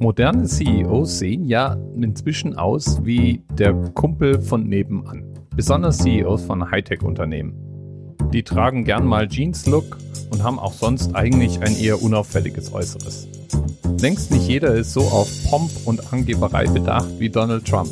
Moderne 0.00 0.44
CEOs 0.44 1.18
sehen 1.18 1.46
ja 1.46 1.76
inzwischen 2.00 2.56
aus 2.56 3.04
wie 3.04 3.42
der 3.58 3.74
Kumpel 3.94 4.40
von 4.40 4.62
nebenan. 4.62 5.24
Besonders 5.56 5.98
CEOs 5.98 6.44
von 6.44 6.70
Hightech-Unternehmen. 6.70 7.54
Die 8.32 8.44
tragen 8.44 8.84
gern 8.84 9.04
mal 9.04 9.26
Jeans-Look 9.26 9.98
und 10.30 10.44
haben 10.44 10.60
auch 10.60 10.72
sonst 10.72 11.16
eigentlich 11.16 11.60
ein 11.62 11.76
eher 11.76 12.00
unauffälliges 12.00 12.72
Äußeres. 12.72 13.26
Längst 14.00 14.30
nicht 14.30 14.46
jeder 14.46 14.72
ist 14.74 14.92
so 14.92 15.00
auf 15.00 15.28
Pomp 15.50 15.70
und 15.84 16.12
Angeberei 16.12 16.66
bedacht 16.66 17.18
wie 17.18 17.28
Donald 17.28 17.66
Trump. 17.66 17.90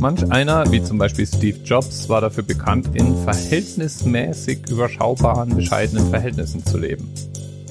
Manch 0.00 0.28
einer, 0.32 0.70
wie 0.72 0.82
zum 0.82 0.98
Beispiel 0.98 1.26
Steve 1.26 1.58
Jobs, 1.64 2.08
war 2.08 2.20
dafür 2.20 2.42
bekannt, 2.42 2.90
in 2.94 3.16
verhältnismäßig 3.18 4.68
überschaubaren, 4.68 5.54
bescheidenen 5.54 6.08
Verhältnissen 6.10 6.64
zu 6.64 6.78
leben. 6.78 7.08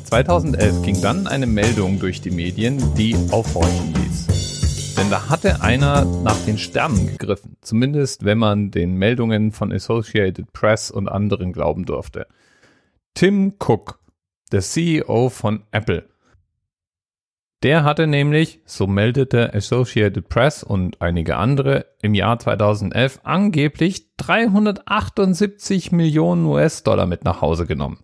2011 0.07 0.83
ging 0.83 1.01
dann 1.01 1.27
eine 1.27 1.47
Meldung 1.47 1.99
durch 1.99 2.21
die 2.21 2.31
Medien, 2.31 2.81
die 2.95 3.13
aufhorchen 3.29 3.93
ließ. 3.93 4.95
Denn 4.97 5.09
da 5.09 5.27
hatte 5.29 5.61
einer 5.61 6.05
nach 6.05 6.39
den 6.45 6.57
Sternen 6.57 7.07
gegriffen, 7.07 7.57
zumindest 7.59 8.23
wenn 8.23 8.37
man 8.37 8.71
den 8.71 8.95
Meldungen 8.95 9.51
von 9.51 9.73
Associated 9.73 10.53
Press 10.53 10.91
und 10.91 11.09
anderen 11.09 11.51
glauben 11.51 11.83
durfte. 11.83 12.25
Tim 13.15 13.55
Cook, 13.59 13.99
der 14.53 14.61
CEO 14.61 15.27
von 15.27 15.63
Apple, 15.71 16.07
der 17.63 17.83
hatte 17.83 18.07
nämlich, 18.07 18.61
so 18.65 18.87
meldete 18.87 19.53
Associated 19.53 20.29
Press 20.29 20.63
und 20.63 21.01
einige 21.01 21.35
andere, 21.35 21.85
im 22.01 22.13
Jahr 22.13 22.39
2011 22.39 23.19
angeblich 23.23 24.15
378 24.15 25.91
Millionen 25.91 26.45
US-Dollar 26.45 27.07
mit 27.07 27.25
nach 27.25 27.41
Hause 27.41 27.65
genommen. 27.65 27.99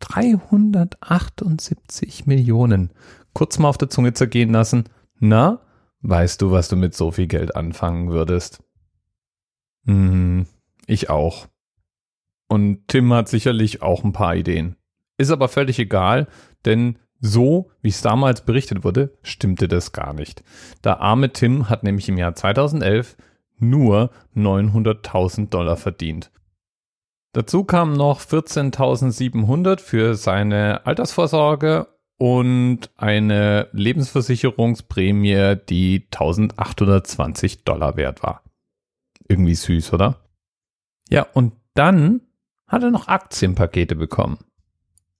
378 0.00 2.26
Millionen. 2.26 2.90
Kurz 3.32 3.58
mal 3.58 3.68
auf 3.68 3.78
der 3.78 3.90
Zunge 3.90 4.12
zergehen 4.12 4.50
lassen. 4.50 4.84
Na, 5.18 5.60
weißt 6.02 6.42
du, 6.42 6.50
was 6.50 6.68
du 6.68 6.74
mit 6.76 6.94
so 6.94 7.12
viel 7.12 7.28
Geld 7.28 7.54
anfangen 7.54 8.10
würdest? 8.10 8.64
Hm, 9.86 10.46
ich 10.86 11.10
auch. 11.10 11.46
Und 12.48 12.88
Tim 12.88 13.12
hat 13.12 13.28
sicherlich 13.28 13.82
auch 13.82 14.02
ein 14.02 14.12
paar 14.12 14.34
Ideen. 14.34 14.74
Ist 15.18 15.30
aber 15.30 15.48
völlig 15.48 15.78
egal, 15.78 16.26
denn 16.64 16.98
so, 17.20 17.70
wie 17.82 17.90
es 17.90 18.00
damals 18.00 18.44
berichtet 18.44 18.82
wurde, 18.82 19.16
stimmte 19.22 19.68
das 19.68 19.92
gar 19.92 20.14
nicht. 20.14 20.42
Der 20.82 21.00
arme 21.00 21.32
Tim 21.32 21.68
hat 21.68 21.84
nämlich 21.84 22.08
im 22.08 22.16
Jahr 22.16 22.34
2011 22.34 23.16
nur 23.58 24.10
900.000 24.34 25.50
Dollar 25.50 25.76
verdient. 25.76 26.32
Dazu 27.32 27.64
kamen 27.64 27.92
noch 27.96 28.20
14.700 28.20 29.80
für 29.80 30.14
seine 30.16 30.84
Altersvorsorge 30.84 31.86
und 32.16 32.90
eine 32.96 33.68
Lebensversicherungsprämie, 33.72 35.56
die 35.68 36.06
1820 36.12 37.64
Dollar 37.64 37.96
wert 37.96 38.22
war. 38.22 38.42
Irgendwie 39.28 39.54
süß, 39.54 39.92
oder? 39.92 40.20
Ja, 41.08 41.26
und 41.32 41.54
dann 41.74 42.20
hat 42.66 42.82
er 42.82 42.90
noch 42.90 43.08
Aktienpakete 43.08 43.94
bekommen. 43.94 44.38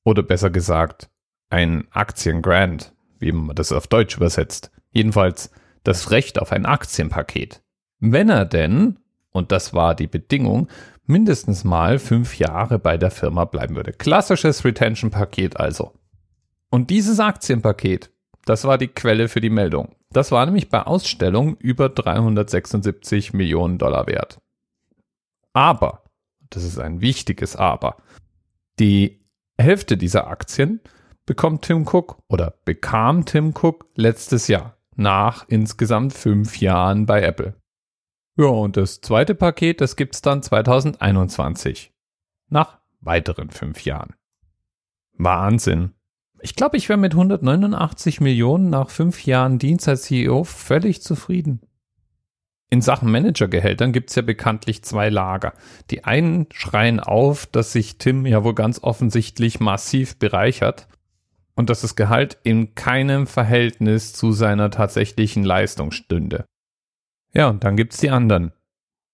Oder 0.04 0.22
besser 0.22 0.50
gesagt, 0.50 1.10
ein 1.48 1.86
Aktiengrant, 1.90 2.92
wie 3.18 3.32
man 3.32 3.54
das 3.54 3.72
auf 3.72 3.86
Deutsch 3.86 4.16
übersetzt. 4.16 4.70
Jedenfalls 4.90 5.50
das 5.84 6.10
Recht 6.10 6.40
auf 6.40 6.52
ein 6.52 6.66
Aktienpaket. 6.66 7.62
Wenn 7.98 8.28
er 8.28 8.44
denn, 8.44 8.98
und 9.30 9.52
das 9.52 9.74
war 9.74 9.94
die 9.94 10.06
Bedingung, 10.06 10.68
mindestens 11.10 11.64
mal 11.64 11.98
fünf 11.98 12.38
Jahre 12.38 12.78
bei 12.78 12.96
der 12.96 13.10
Firma 13.10 13.44
bleiben 13.44 13.76
würde. 13.76 13.92
Klassisches 13.92 14.64
Retention-Paket 14.64 15.58
also. 15.58 15.92
Und 16.70 16.90
dieses 16.90 17.20
Aktienpaket, 17.20 18.10
das 18.44 18.64
war 18.64 18.78
die 18.78 18.88
Quelle 18.88 19.28
für 19.28 19.40
die 19.40 19.50
Meldung. 19.50 19.94
Das 20.12 20.32
war 20.32 20.44
nämlich 20.46 20.70
bei 20.70 20.82
Ausstellung 20.82 21.56
über 21.58 21.88
376 21.88 23.32
Millionen 23.32 23.78
Dollar 23.78 24.06
wert. 24.06 24.40
Aber, 25.52 26.04
das 26.48 26.64
ist 26.64 26.78
ein 26.78 27.00
wichtiges 27.00 27.56
Aber, 27.56 27.96
die 28.78 29.20
Hälfte 29.60 29.96
dieser 29.96 30.28
Aktien 30.28 30.80
bekommt 31.26 31.62
Tim 31.62 31.86
Cook 31.86 32.22
oder 32.28 32.54
bekam 32.64 33.24
Tim 33.24 33.52
Cook 33.54 33.86
letztes 33.94 34.48
Jahr 34.48 34.76
nach 34.96 35.44
insgesamt 35.48 36.12
fünf 36.12 36.60
Jahren 36.60 37.06
bei 37.06 37.22
Apple. 37.22 37.54
Ja, 38.40 38.46
und 38.46 38.78
das 38.78 39.02
zweite 39.02 39.34
Paket, 39.34 39.82
das 39.82 39.96
gibt's 39.96 40.22
dann 40.22 40.42
2021. 40.42 41.92
Nach 42.48 42.78
weiteren 43.02 43.50
fünf 43.50 43.84
Jahren. 43.84 44.14
Wahnsinn. 45.12 45.92
Ich 46.40 46.54
glaube, 46.54 46.78
ich 46.78 46.88
wäre 46.88 46.98
mit 46.98 47.12
189 47.12 48.22
Millionen 48.22 48.70
nach 48.70 48.88
fünf 48.88 49.26
Jahren 49.26 49.58
Dienst 49.58 49.86
als 49.88 50.04
CEO 50.04 50.44
völlig 50.44 51.02
zufrieden. 51.02 51.60
In 52.70 52.80
Sachen 52.80 53.10
Managergehältern 53.10 53.92
gibt's 53.92 54.14
ja 54.14 54.22
bekanntlich 54.22 54.82
zwei 54.84 55.10
Lager. 55.10 55.52
Die 55.90 56.04
einen 56.04 56.46
schreien 56.50 56.98
auf, 56.98 57.44
dass 57.44 57.72
sich 57.72 57.98
Tim 57.98 58.24
ja 58.24 58.42
wohl 58.42 58.54
ganz 58.54 58.82
offensichtlich 58.82 59.60
massiv 59.60 60.18
bereichert 60.18 60.88
und 61.56 61.68
dass 61.68 61.82
das 61.82 61.94
Gehalt 61.94 62.38
in 62.42 62.74
keinem 62.74 63.26
Verhältnis 63.26 64.14
zu 64.14 64.32
seiner 64.32 64.70
tatsächlichen 64.70 65.44
Leistung 65.44 65.90
stünde. 65.90 66.46
Ja, 67.32 67.48
und 67.48 67.64
dann 67.64 67.76
gibt's 67.76 67.98
die 67.98 68.10
anderen. 68.10 68.52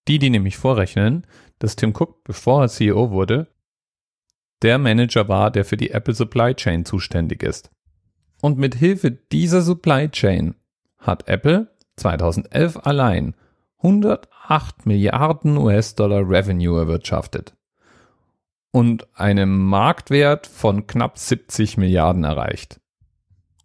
Die, 0.09 0.19
die 0.19 0.31
nämlich 0.31 0.56
vorrechnen, 0.56 1.27
dass 1.59 1.77
Tim 1.77 1.91
Cook, 1.91 2.25
bevor 2.25 2.62
er 2.62 2.69
CEO 2.69 3.10
wurde, 3.10 3.49
der 4.62 4.78
Manager 4.78 5.28
war, 5.28 5.50
der 5.50 5.65
für 5.65 5.77
die 5.77 5.91
Apple 5.91 6.15
Supply 6.15 6.54
Chain 6.54 6.84
zuständig 6.84 7.43
ist. 7.43 7.71
Und 8.41 8.59
mit 8.59 8.75
Hilfe 8.75 9.10
dieser 9.10 9.62
Supply 9.62 10.09
Chain 10.09 10.54
hat 10.99 11.28
Apple 11.28 11.69
2011 11.97 12.78
allein 12.84 13.34
108 13.78 14.87
Milliarden 14.87 15.56
US-Dollar 15.56 16.28
Revenue 16.28 16.78
erwirtschaftet 16.78 17.54
und 18.71 19.06
einem 19.19 19.65
Marktwert 19.65 20.47
von 20.47 20.87
knapp 20.87 21.19
70 21.19 21.77
Milliarden 21.77 22.25
erreicht. 22.25 22.81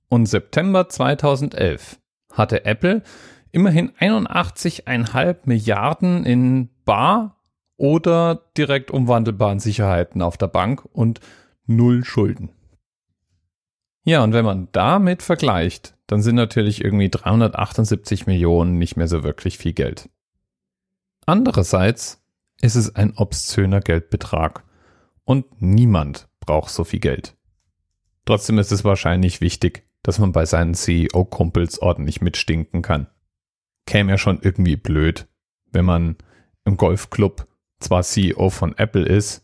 Und 0.09 0.25
September 0.25 0.89
2011 0.89 1.99
hatte 2.31 2.65
Apple 2.65 3.03
immerhin 3.51 3.91
81,5 3.91 5.37
Milliarden 5.45 6.25
in 6.25 6.69
bar 6.85 7.37
oder 7.77 8.41
direkt 8.57 8.91
umwandelbaren 8.91 9.59
Sicherheiten 9.59 10.21
auf 10.21 10.37
der 10.37 10.47
Bank 10.47 10.85
und 10.93 11.19
null 11.65 12.03
Schulden. 12.03 12.49
Ja, 14.03 14.23
und 14.23 14.33
wenn 14.33 14.45
man 14.45 14.67
damit 14.71 15.21
vergleicht, 15.21 15.95
dann 16.07 16.21
sind 16.21 16.35
natürlich 16.35 16.83
irgendwie 16.83 17.09
378 17.09 18.27
Millionen 18.27 18.77
nicht 18.77 18.97
mehr 18.97 19.07
so 19.07 19.23
wirklich 19.23 19.57
viel 19.57 19.73
Geld. 19.73 20.09
Andererseits 21.25 22.21
ist 22.61 22.75
es 22.75 22.95
ein 22.95 23.13
obszöner 23.15 23.79
Geldbetrag 23.79 24.63
und 25.23 25.61
niemand 25.61 26.27
braucht 26.39 26.71
so 26.71 26.83
viel 26.83 26.99
Geld. 26.99 27.35
Trotzdem 28.25 28.57
ist 28.59 28.71
es 28.71 28.83
wahrscheinlich 28.83 29.41
wichtig, 29.41 29.83
dass 30.03 30.19
man 30.19 30.31
bei 30.31 30.45
seinen 30.45 30.73
CEO-Kumpels 30.73 31.79
ordentlich 31.79 32.21
mitstinken 32.21 32.81
kann 32.81 33.07
käme 33.91 34.13
ja 34.13 34.17
schon 34.17 34.39
irgendwie 34.41 34.77
blöd, 34.77 35.27
wenn 35.73 35.83
man 35.83 36.15
im 36.63 36.77
Golfclub 36.77 37.45
zwar 37.81 38.03
CEO 38.03 38.49
von 38.49 38.77
Apple 38.77 39.05
ist, 39.05 39.43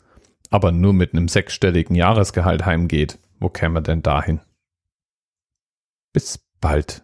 aber 0.49 0.71
nur 0.71 0.93
mit 0.93 1.11
einem 1.11 1.27
sechsstelligen 1.27 1.97
Jahresgehalt 1.97 2.65
heimgeht. 2.65 3.19
Wo 3.41 3.49
käme 3.49 3.73
man 3.73 3.83
denn 3.83 4.03
dahin? 4.03 4.39
Bis 6.13 6.39
bald. 6.61 7.03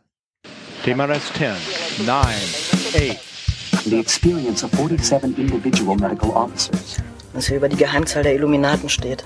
TMRS 0.85 1.33
10, 1.33 2.05
9, 2.05 2.17
8. 2.17 3.83
The 3.83 3.99
experience 3.99 4.63
of 4.63 4.71
47 4.71 5.37
individual 5.37 5.97
medical 5.97 6.29
officers. 6.29 7.03
Was 7.33 7.47
hier 7.47 7.57
über 7.57 7.67
die 7.67 7.75
Geheimzahl 7.75 8.23
der 8.23 8.35
Illuminaten 8.35 8.87
steht. 8.87 9.25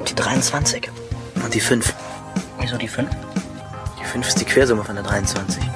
Und 0.00 0.10
die 0.10 0.14
23. 0.16 0.90
Und 1.36 1.54
die 1.54 1.60
5. 1.60 1.94
Wieso 2.58 2.76
die 2.76 2.88
5? 2.88 3.08
Die 4.00 4.04
5 4.04 4.26
ist 4.26 4.40
die 4.40 4.44
Quersumme 4.44 4.82
von 4.82 4.96
der 4.96 5.04
23. 5.04 5.75